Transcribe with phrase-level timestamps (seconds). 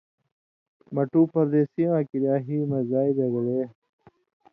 [0.95, 3.61] ”مٹُو پردیسی واں کریا ہی مہ زائ دگلے